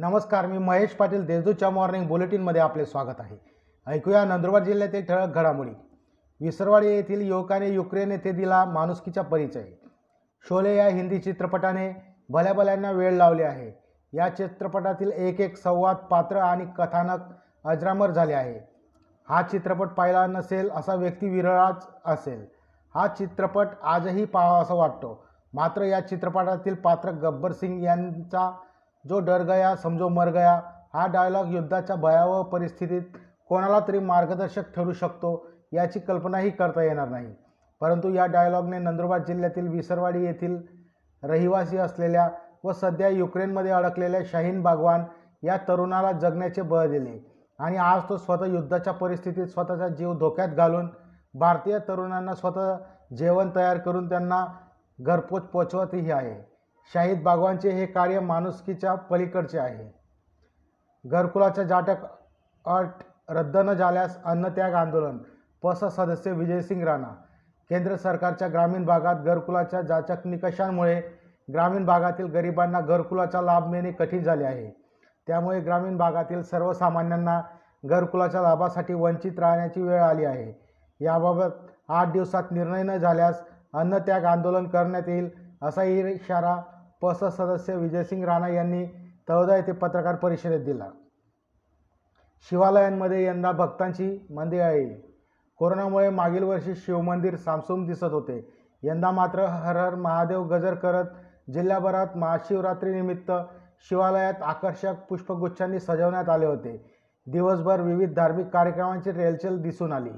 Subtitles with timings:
[0.00, 3.36] नमस्कार मी महेश पाटील देशदूतच्या मॉर्निंग बुलेटिनमध्ये आपले स्वागत आहे.
[3.86, 5.70] ऐकूया नंदुरबार जिल्ह्यातील ठळक घडामोडी.
[6.40, 9.64] विसरवाडी येथील युवकाने युक्रेन येथे दिला माणुसकीचा परिचय.
[10.48, 13.72] शोले या हिंदी चित्रपटाने भल्या भल्यांना वेळ लावले आहे.
[14.12, 17.20] या चित्रपटातील एक एक संवाद पात्र आणि कथानक
[17.64, 18.68] अजरामर झाले आहे.
[19.28, 22.46] हा चित्रपट पाहिला नसेल असा व्यक्ती विरळाच असेल.
[22.94, 25.26] हा चित्रपट आजही पाहावा असा वाटतो.
[25.54, 28.58] मात्र या चित्रपटातील पात्र गब्बर सिंग यांचा
[29.04, 30.60] जो डर गया समजो मर गया
[30.94, 33.02] हा डायलॉग युद्धाच्या भयावह परिस्थितीत
[33.48, 37.34] कोणाला तरी मार्गदर्शक ठरू शकतो याची कल्पनाही करता येणार नाही.
[37.80, 40.56] परंतु या डायलॉगने नंदुरबार जिल्ह्यातील विसरवाडी येथील
[41.22, 42.28] रहिवासी असलेल्या
[42.64, 45.04] व सध्या युक्रेनमध्ये अडकलेल्या शाहीन बागवान
[45.42, 47.18] या तरुणाला जगण्याचे बळ दिले
[47.58, 50.88] आणि आज तो स्वतः युद्धाच्या परिस्थितीत स्वतःचा जीव धोक्यात घालून
[51.34, 52.76] भारतीय तरुणांना स्वतः
[53.16, 54.44] जेवण तयार करून त्यांना
[55.00, 56.57] घरपोच पोचवतही आहे.
[56.94, 59.90] शाहीद बागवानचे हे कार्य माणुसकीच्या पलीकडचे आहे.
[61.04, 62.04] घरकुलाच्या जाटक
[62.64, 65.18] अट रद्द न झाल्यास अन्नत्याग आंदोलन
[65.62, 67.08] पस सदस्य विजयसिंग राणा.
[67.70, 71.00] केंद्र सरकारच्या ग्रामीण भागात घरकुलाच्या जाचक निकषांमुळे
[71.48, 74.70] ग्रामीण भागातील गरिबांना घरकुलाचा लाभ मिळणे कठीण झाले आहे.
[75.26, 77.40] त्यामुळे ग्रामीण भागातील सर्वसामान्यांना
[77.84, 80.52] घरकुलाच्या लाभासाठी वंचित राहण्याची वेळ आली आहे.
[81.00, 81.50] याबाबत
[81.88, 83.42] आठ दिवसात निर्णय न झाल्यास
[83.74, 85.30] अन्नत्याग आंदोलन करण्यात येईल
[85.62, 86.56] असाही इशारा
[87.02, 88.86] पस सदस्य विजयसिंग राणा यांनी
[89.28, 90.88] तळोदा येथे पत्रकार परिषदेत दिला.
[92.50, 94.86] शिवालयांमध्ये यंदा भक्तांची मंदिराळी
[95.56, 98.54] कोरोनामुळे मागील वर्षी शिवमंदिर सामसूम दिसत होते.
[98.82, 101.04] यंदा मात्र हर हर महादेव गजर करत
[101.52, 103.32] जिल्ह्याभरात महाशिवरात्रीनिमित्त
[103.88, 106.94] शिवालयात आकर्षक पुष्पगुच्छांनी सजवण्यात आले होते.
[107.26, 110.10] दिवसभर विविध धार्मिक कार्यक्रमांची रेलचेल दिसून आली.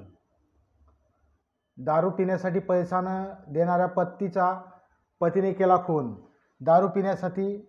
[1.79, 4.61] दारू पिण्यासाठी पैसा न देणाऱ्या पत्तीचा
[5.21, 6.15] पतीने केला खून
[6.61, 7.69] दारू पिण्यासाठी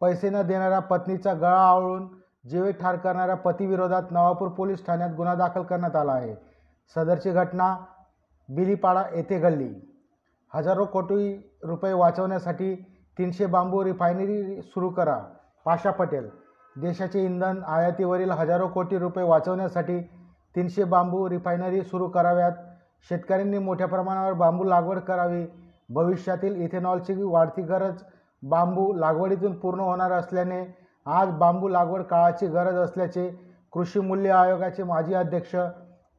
[0.00, 2.08] पैसे न देणाऱ्या पत्नीचा गळा आवळून
[2.50, 6.34] जीवे ठार करणाऱ्या पतीविरोधात नवापूर पोलीस ठाण्यात गुन्हा दाखल करण्यात आला आहे.
[6.94, 7.76] सदरची घटना
[8.48, 9.68] बिलीपाडा येथे घडली.
[10.54, 12.74] हजारो कोटी रुपये वाचवण्यासाठी
[13.18, 15.16] तीनशे बांबू रिफायनरी सुरू करा
[15.64, 16.28] पाशा पटेल.
[16.76, 20.00] देशाचे इंधन आयातीवरील हजारो कोटी रुपये वाचवण्यासाठी
[20.56, 22.52] तीनशे बांबू रिफायनरी सुरू कराव्यात.
[23.08, 25.46] शेतकऱ्यांनी मोठ्या प्रमाणावर बांबू लागवड करावी.
[25.90, 28.02] भविष्यातील इथेनॉलची वाढती गरज
[28.42, 30.76] बांबू लागवडीतून पूर्ण होणार असल्याने
[31.06, 33.30] आज बांबू लागवड काळाची गरज असल्याचे
[33.72, 35.56] कृषी मूल्य आयोगाचे माजी अध्यक्ष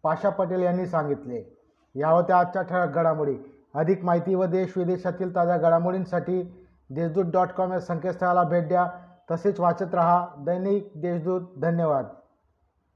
[0.04, 1.60] पाशा पटेल यांनी सांगितले.
[1.96, 3.36] या होत्या आजच्या ठळक घडामोडी.
[3.76, 8.88] अधिक माहिती व देश विदेशातील ताज्या घडामोडींसाठी देशदूत डॉट कॉम या संकेतस्थळाला भेट द्या.
[9.32, 11.42] तसेच वाचत रहा दैनिक देशदूत.
[11.62, 12.06] धन्यवाद.